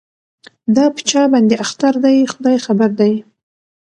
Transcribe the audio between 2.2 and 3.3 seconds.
خداي خبر دی